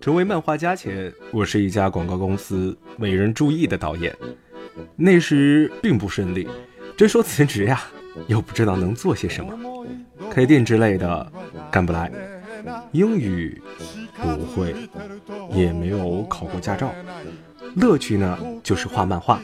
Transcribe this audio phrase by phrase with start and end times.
[0.00, 4.14] 成为漫画家前，我是一家广告公司没人注意的导演。
[4.96, 6.48] 那时并不顺利，
[6.96, 7.82] 真说辞职呀，
[8.26, 9.52] 又不知道能做些什么，
[10.30, 11.32] 开店之类的
[11.70, 12.10] 干不来，
[12.92, 13.60] 英语
[14.16, 14.74] 不会，
[15.52, 16.92] 也没有考过驾照。
[17.76, 19.40] 乐趣呢，就是画漫画，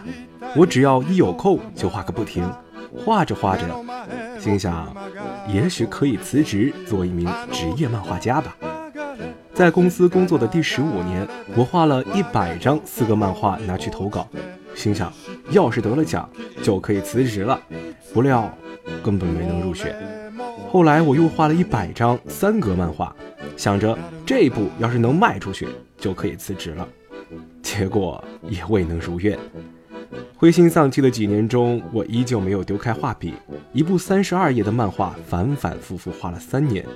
[0.56, 2.50] 我只要一有空就画个不停。
[3.04, 3.64] 画着画着，
[4.40, 4.96] 心想，
[5.46, 8.56] 也许可以辞职做一名职业漫画家吧。
[9.58, 11.26] 在公司工作的第十五年，
[11.56, 14.28] 我画了一百张四格漫画拿去投稿，
[14.72, 15.12] 心想，
[15.50, 16.30] 要是得了奖
[16.62, 17.60] 就可以辞职了。
[18.14, 18.48] 不料
[19.02, 19.96] 根本没能入选。
[20.70, 23.12] 后来我又画了一百张三格漫画，
[23.56, 26.86] 想着这一部要是能卖出去就可以辞职了，
[27.60, 29.36] 结果也未能如愿。
[30.36, 33.34] 灰心丧气的几年中，我依旧没有丢开画笔，
[33.72, 36.86] 一部三十二页的漫画反反复复画了三年，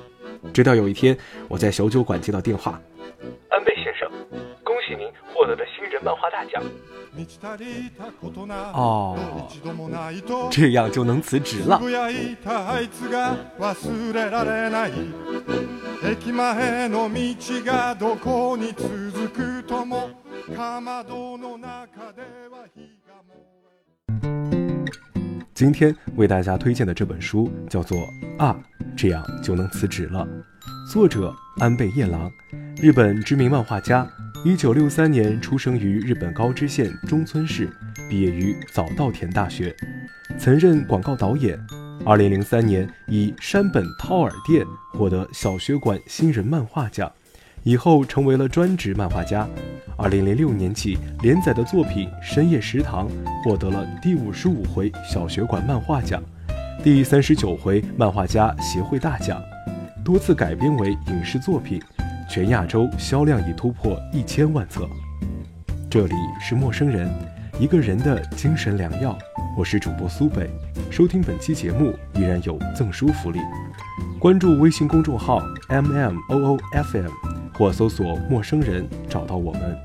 [0.52, 1.16] 直到有一天，
[1.48, 2.80] 我在小酒馆接到电话
[3.50, 4.10] ：“安倍先生，
[4.64, 6.62] 恭喜您获得了新人漫画大奖。”
[8.72, 9.14] 哦，
[10.50, 11.78] 这样就能辞职了。
[25.54, 27.98] 今天为大家推荐的这本书叫做
[28.38, 28.58] 《啊，
[28.96, 30.26] 这样就能辞职了》，
[30.92, 32.30] 作者安倍夜郎，
[32.80, 34.06] 日本知名漫画家。
[34.44, 37.70] 一九六三年出生于日本高知县中村市，
[38.10, 39.74] 毕业于早稻田大学，
[40.38, 41.58] 曾任广告导演。
[42.04, 47.10] 二零零三年以山本掏耳店获得小学馆新人漫画奖。
[47.64, 49.48] 以后成为了专职漫画家。
[49.96, 53.08] 二零零六年起连载的作品《深夜食堂》
[53.44, 56.20] 获得了第五十五回小学馆漫画奖、
[56.82, 59.40] 第三十九回漫画家协会大奖，
[60.04, 61.80] 多次改编为影视作品，
[62.28, 64.88] 全亚洲销量已突破一千万册。
[65.88, 67.08] 这里是陌生人，
[67.60, 69.16] 一个人的精神良药。
[69.56, 70.50] 我是主播苏北，
[70.90, 73.38] 收听本期节目依然有赠书福利，
[74.18, 77.12] 关注微信公众号 M M O O F M。
[77.54, 79.78] 或搜索“陌生人”找到我们，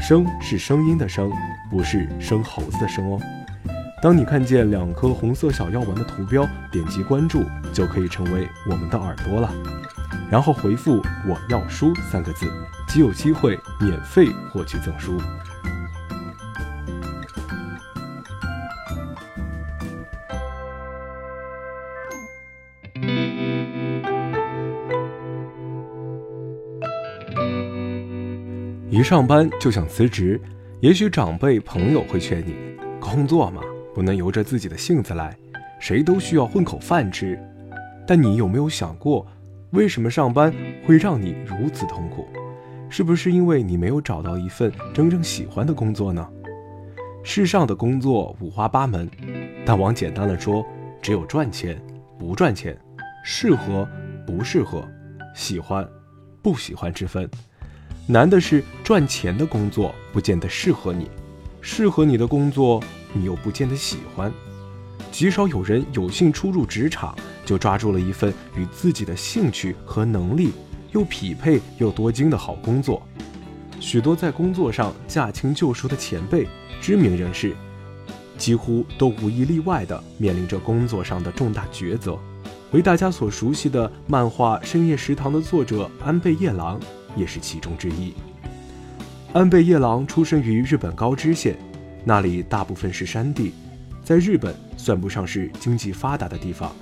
[0.00, 1.30] 声是声音的声，
[1.70, 3.20] 不是生猴子的生哦。
[4.02, 9.48] 当你看见两颗红色小药丸的图标，点击关注就可以成为我们的耳朵了。
[10.28, 12.50] 然后回复“我要书”三个字，
[12.88, 15.16] 即有机会免费获取赠书。
[28.90, 30.40] 一上班就想辞职，
[30.80, 32.56] 也许长辈朋友会劝你，
[32.98, 33.62] 工作嘛
[33.94, 35.36] 不能由着自己的性子来，
[35.78, 37.38] 谁都需要混口饭吃。
[38.06, 39.26] 但你有没有想过，
[39.70, 40.52] 为什么上班
[40.84, 42.26] 会让你如此痛苦？
[42.88, 46.28] 是不是因为你没有找到一份真正喜欢的工作呢？
[47.22, 49.08] 世上的工作五花八门，
[49.64, 50.66] 但往简单了说，
[51.00, 51.80] 只有赚钱
[52.18, 52.76] 不赚钱，
[53.24, 53.88] 适合
[54.26, 54.86] 不适合，
[55.34, 55.88] 喜欢
[56.42, 57.28] 不喜欢之分。
[58.06, 61.08] 难的是赚钱的工作不见得适合你，
[61.60, 64.32] 适合你的工作你又不见得喜欢。
[65.10, 67.14] 极少有人有幸初入职场
[67.44, 70.52] 就抓住了一份与自己的兴趣和能力
[70.92, 73.02] 又匹配又多金的好工作。
[73.80, 76.46] 许多在工作上驾轻就熟的前辈、
[76.80, 77.54] 知名人士，
[78.38, 82.18] 几乎都无一例外地面临着工作上的重大抉择。
[82.70, 86.80] 为大家所熟悉的漫画《深夜食堂》的作者安倍夜郎。
[87.14, 88.14] 也是其中之一。
[89.34, 91.58] 安倍夜郎出生于日本高知县，
[92.04, 93.52] 那里大部分是山地，
[94.02, 96.74] 在日本算不上是经济发达的地方。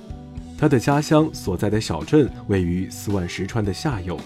[0.57, 4.19] 他的家乡所在的小镇位于四万石川的下游，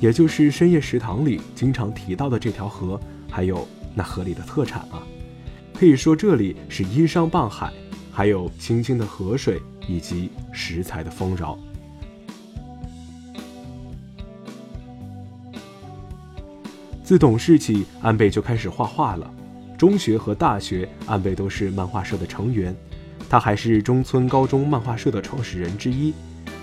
[0.00, 3.00] 也就是深夜食堂里经常提到的这条河，
[3.30, 5.02] 还有那河里的特产啊。
[5.74, 7.72] 可以说这里是依山傍海，
[8.12, 11.58] 还有清清的河水以及食材的丰饶。
[17.04, 19.32] 自懂事起，安倍就开始画画了。
[19.82, 22.72] 中学和大学，安倍都是漫画社的成员。
[23.28, 26.14] 他还是中村高中漫画社的创始人之一。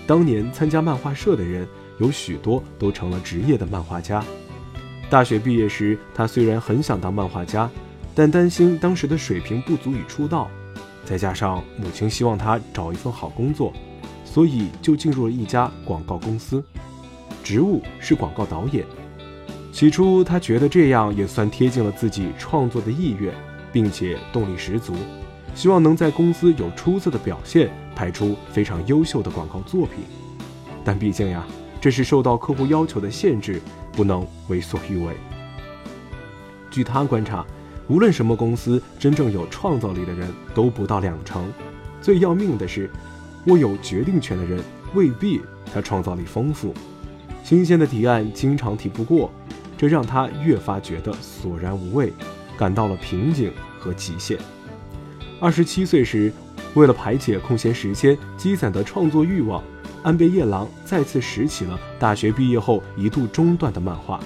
[0.06, 1.68] 当年参加漫画社的人，
[1.98, 4.24] 有许多都成了职业的漫画家。
[5.10, 7.68] 大学毕业时，他虽然很想当漫画家，
[8.14, 10.50] 但担心当时的水平不足以出道，
[11.04, 13.70] 再加上母亲希望他找一份好工作，
[14.24, 16.64] 所以就进入了一家广告公司，
[17.44, 18.82] 职务是广告导演。
[19.72, 23.32] 起初，他觉得这样也算贴近了自己创作的意愿，
[23.72, 24.94] 并且动力十足，
[25.54, 30.04] 希望能在公司有出色的表现，拍出非常优秀的广告作品。
[30.84, 31.46] 但毕竟呀，
[31.80, 33.60] 这是受到客户要求的限制，
[33.92, 35.14] 不能为所欲为。
[36.70, 37.46] 据他观察，
[37.86, 41.50] 无论什么公司，真正有创造力的人都不到两成。
[42.02, 42.90] 最要命的是，
[43.46, 44.62] 握有决定权的人
[44.94, 45.40] 未必
[45.72, 46.74] 他创造力丰富。
[47.42, 49.30] 新鲜的提案经常提不过，
[49.80, 52.12] 这让他越发觉得索然无味，
[52.58, 54.36] 感到了瓶颈和极限。
[55.40, 56.30] 二十七岁时，
[56.74, 59.64] 为了排解空闲时间积攒的创作欲望。
[60.02, 64.20] 安倍夜郎再次拾起了大学毕业后一度中断的漫画，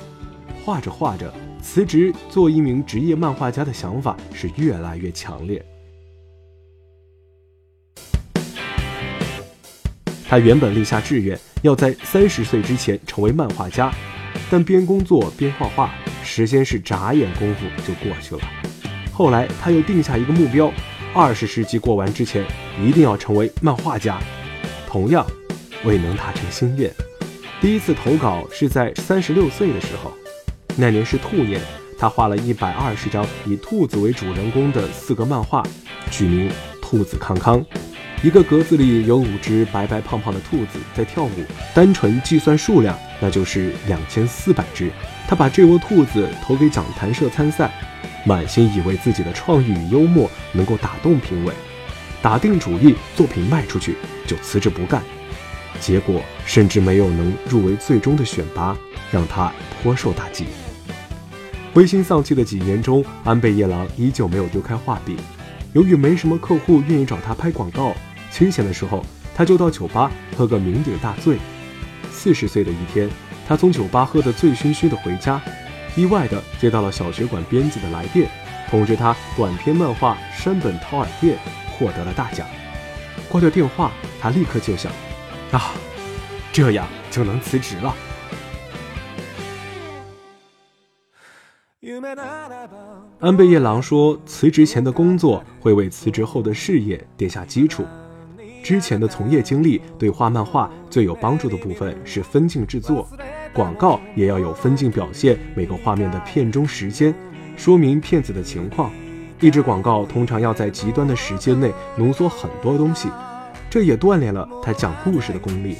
[0.64, 5.64] 画着画着，辞职做一名职业漫画家的想法是越来越强烈。
[10.28, 13.92] 他原本立下志愿，要在三十岁之前成为漫画家，
[14.50, 18.40] 但边工作边画画，时间是眨眼功夫就过去了。
[19.12, 20.72] 后来他又定下一个目标：
[21.14, 22.44] 二十世纪过完之前，
[22.82, 24.18] 一定要成为漫画家。
[24.86, 25.26] 同样。
[25.84, 26.90] 未能达成心愿。
[27.60, 30.10] 第一次投稿是在三十六岁的时候，
[30.76, 31.60] 那年是兔年，
[31.98, 35.62] 他画了一百二十张以兔子为主人公的四个漫画，
[36.10, 36.48] 取名
[36.80, 37.60] 《兔子康康》。
[38.24, 41.44] 一个格子里有五只白白胖胖的兔子在跳舞，
[41.74, 44.90] 单纯计算数量，那就是两千四百只。
[45.28, 47.70] 他把这窝兔子投给讲谈社参赛，
[48.24, 51.52] 满心以为自己的创意与幽默能够打动评委，
[52.22, 53.94] 打定主意作品卖出去
[54.26, 55.02] 就辞职不干。
[55.78, 58.74] 结果甚至没有能入围最终的选拔，
[59.12, 60.46] 让他颇受打击。
[61.74, 65.14] 灰心丧气的几年中，安倍夜郎依旧没有丢开画笔。
[65.74, 67.92] 由于没什么客户愿意找他拍广告，
[68.34, 71.38] 清闲的时候他就到酒吧喝个酩酊大醉。
[72.10, 73.08] 四十岁的一天，
[73.46, 75.40] 他从酒吧喝得醉醺醺的回家，
[75.94, 78.28] 意外的接到了小学馆编辑的来电，
[78.68, 81.36] 通知他短篇漫画《山本桃尔店》
[81.78, 82.44] 获得了大奖。
[83.28, 84.90] 挂掉电话，他立刻就想。
[85.52, 85.72] 啊，
[86.52, 87.94] 这样就能辞职了。
[93.20, 97.84] 安倍夜郎说，辞职前的工作会为辞职后的事业奠下基础。
[98.64, 103.06] 之前的从业经历对画漫画最有帮助的部分是分镜制作，
[103.52, 107.14] 广告也要有分镜表现每个画面的片中时间，
[107.58, 108.90] 说明片子的情况。
[109.38, 113.10] 一支广告通常要在极端的时间内浓缩很多东西。
[113.68, 115.76] 这也锻炼了他讲故事的功力，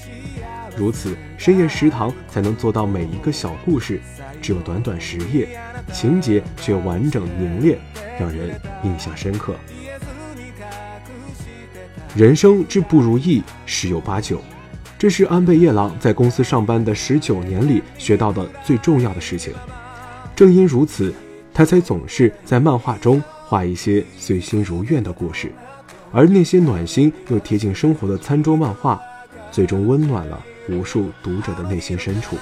[0.76, 3.98] 如此深夜食堂才能做到每一个小故事
[4.42, 5.58] 只有短短十页，
[5.90, 7.78] 情节却完整凝练，
[8.20, 9.54] 让人印象深刻。
[12.14, 14.40] 人生之不如意十有八九，
[14.96, 19.52] 这是安倍夜郎在公司上班的十九年里学到的最重要的事情。
[20.36, 21.12] 正因如此，
[21.52, 25.52] 他才总是在漫画中画一些随心如愿的故事。
[26.12, 29.00] 而那些暖心又贴近生活的餐桌漫画，
[29.50, 32.36] 最终温暖了无数读者的内心深处。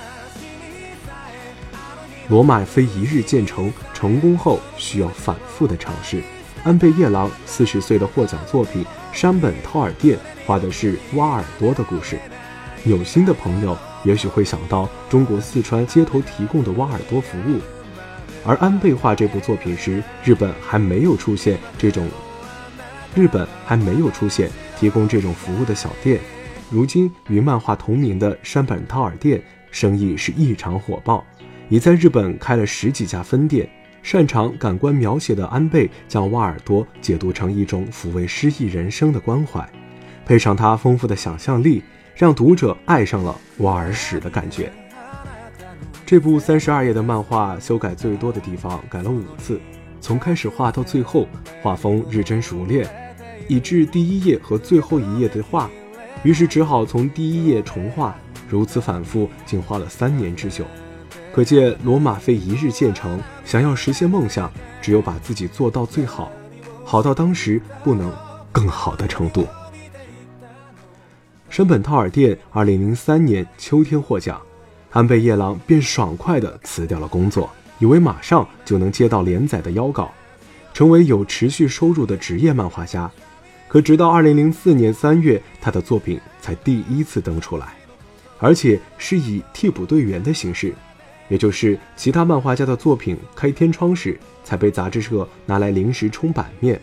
[2.28, 6.22] 罗马非一日建成，成功后需要反复的尝试。
[6.62, 10.17] 安倍夜郎四十岁的获奖作品《山本掏耳店》
[10.47, 12.19] 画的是挖耳朵的故事。
[12.85, 17.61] 有心的朋友也许会想到中国四川街头提供的挖耳朵服务，
[18.44, 22.09] 而安倍画这部作品时，日本还没有出现这种。
[23.14, 24.50] 日本还没有出现
[24.81, 26.19] 提供这种服务的小店，
[26.71, 29.40] 如今与漫画同名的山本掏耳店
[29.71, 31.25] 生意是异常火爆，
[31.69, 33.69] 已在日本开了十几家分店。
[34.02, 39.66] 擅长感官描写的安倍将挖耳朵解读成一种抚慰失意人生的关怀，
[40.26, 41.82] 配上他丰富的想象力，
[42.14, 44.73] 让读者爱上了挖耳屎的感觉。
[46.04, 49.61] 这部三十二页的漫画修改最多的地方改了五次，
[50.00, 51.26] 从开始画到最后，
[51.62, 52.87] 画风日臻熟练。
[53.49, 55.68] 以致第一页和最后一页的画，
[56.23, 58.16] 于是只好从第一页重画，
[58.49, 60.64] 如此反复，竟花了三年之久。
[61.32, 66.30] 可见罗马非一日建成，想要实现梦想，只有把自己做到最好，
[66.84, 68.12] 好到当时不能
[68.52, 69.46] 更好的程度。
[71.48, 74.40] 山本套尔店二零零三年秋天获奖，
[74.90, 80.12] 安倍夜郎便爽快地辞掉了工作，以为马上就能接到连载的邀稿，
[80.74, 83.10] 成为有持续收入的职业漫画家。
[83.68, 87.74] 可直到二零零四年三月，他的作品才第一次登出来，
[88.38, 90.74] 而且是以替补队员的形式，
[91.32, 96.78] 也就是其他漫画家的作品开天窗时，才被杂志社拿来临时充版面。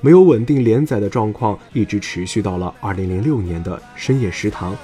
[0.00, 4.74] 没有稳定连载的状况，一直持续到了二零零六年的深夜食堂。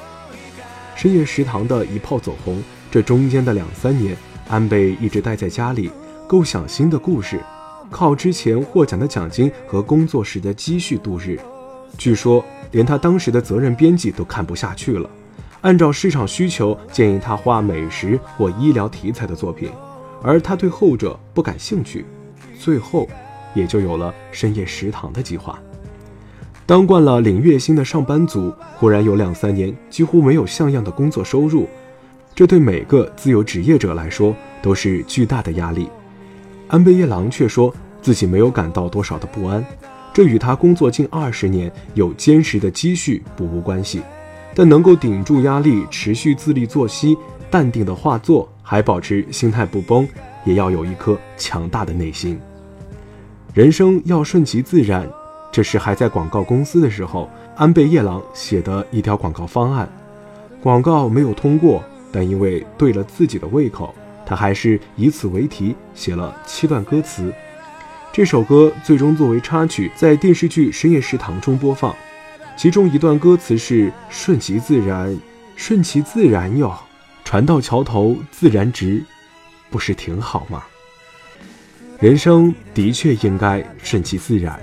[0.95, 4.15] 深夜食堂的一炮走红，这中间的两三年，
[4.49, 5.91] 安倍一直待在家里，
[6.29, 7.41] 构想新的故事。
[7.91, 11.41] 靠之前获奖的奖金和工作时的积蓄度日，
[11.97, 15.09] 据说连他当时的责任编辑都看不下去了。
[15.67, 19.69] 按照市场需求建议他画美食或医疗题材的作品，
[20.23, 22.07] 而他对后者不感兴趣，
[22.57, 23.09] 最后
[23.53, 25.59] 也就有了深夜食堂的计划。
[26.67, 31.69] 当惯了领月薪的上班族，忽然有两三年几乎没有像样的工作收入，
[32.33, 34.33] 这对每个自由职业者来说
[34.63, 35.89] 都是巨大的压力。
[36.69, 39.65] 安倍夜郎却说自己没有感到多少的不安，
[40.15, 44.01] 这与他工作近二十年有坚实的积蓄不无关系。
[44.59, 47.15] 但能够顶住压力，持续自律作息，
[47.51, 50.09] 淡定的画作，还保持心态不崩，
[50.47, 52.41] 也要有一颗强大的内心。
[53.53, 55.07] 人生要顺其自然，
[55.53, 59.87] 这是还在广告公司的时候，安倍夜郎写的一条广告方案。
[60.63, 63.95] 广告没有通过，但因为对了自己的胃口，
[64.25, 67.31] 他还是以此为题写了七段歌词。
[68.11, 71.95] 这首歌最终作为插曲，在电视剧《深夜食堂》中播放。
[72.57, 75.15] 其中一段歌词是“顺其自然，
[75.57, 76.75] 顺其自然哟，
[77.23, 79.05] 船到桥头自然直，
[79.71, 80.65] 不是挺好吗？”
[82.01, 84.59] 人生的确应该顺其自然，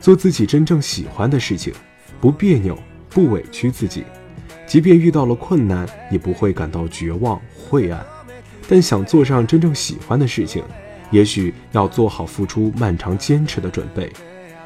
[0.00, 1.74] 做自己真正喜欢的事情，
[2.22, 2.78] 不别扭，
[3.10, 4.04] 不委屈自己，
[4.66, 8.04] 即便遇到了困难，也不会感到绝望晦暗。
[8.66, 10.64] 但想做上真正喜欢的事情，
[11.10, 14.10] 也许要做好付出漫长坚持的准备。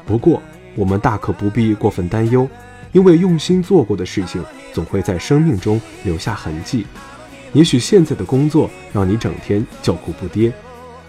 [0.05, 0.41] 不过，
[0.75, 2.47] 我们大可不必过分担忧，
[2.91, 6.85] 因为用心做过的事情总会在生命中留下痕迹。
[7.53, 10.51] 也许现在的工作让你整天叫苦不迭，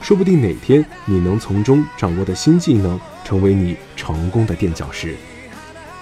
[0.00, 5.14] 说不定哪天你能从中掌握的新技能，成为你成功的垫脚石。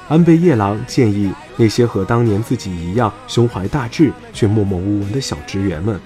[0.09, 6.00] 安倍夜郎建议那些和当年自己一样胸怀大志却默默无闻的小职员们，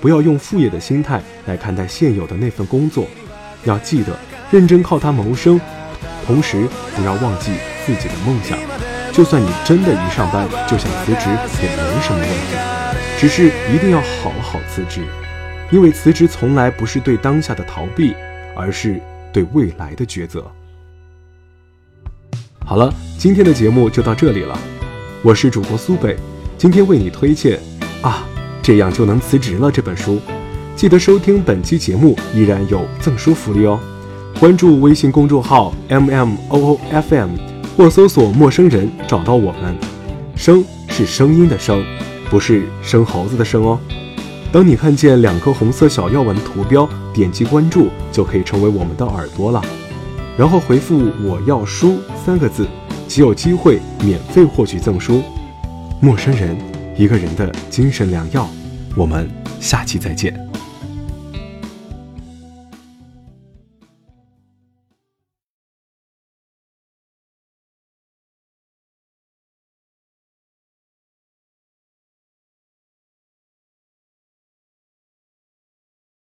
[0.00, 3.04] 不要用副业的心态来看待现有的那份工作，
[3.64, 4.16] 要记得
[4.50, 5.60] 认真靠它谋生。
[6.26, 7.52] 同时，不要忘记
[7.84, 8.58] 自己的梦想。
[9.12, 11.28] 就算你真的一上班就想辞职，
[11.62, 12.56] 也没什么问题。
[13.18, 15.02] 只是一定要好好辞职，
[15.70, 18.14] 因为辞职从来不是对当下的逃避，
[18.56, 19.00] 而是
[19.32, 20.44] 对未来的抉择。
[22.64, 24.58] 好了，今天的节目就到这里了。
[25.22, 26.16] 我是主播苏北，
[26.56, 27.60] 今天为你推荐
[28.06, 28.24] 《啊，
[28.62, 30.20] 这样就能辞职了》这本书。
[30.74, 33.78] 记得收听本期节目，依然有赠书福利哦。
[34.42, 37.30] 关注微信公众号 m m o o f m
[37.76, 39.72] 或搜索“陌生人”找到我们。
[40.34, 41.80] 声是声音的声，
[42.28, 43.78] 不是生猴子的生哦。
[44.50, 49.62] 当你看见两颗红色小药丸的图标，点击关注就可以成为我们的耳朵了。
[50.36, 52.66] 然后回复“我要书”三个字，
[53.06, 55.22] 即有机会免费获取赠书。
[56.00, 56.58] 陌生人，
[56.96, 58.50] 一个人的精神良药。
[58.96, 59.30] 我们
[59.60, 60.36] 下期再见。